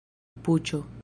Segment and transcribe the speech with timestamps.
[0.47, 0.81] puĉo